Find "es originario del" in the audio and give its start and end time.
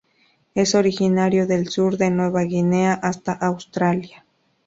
0.55-1.67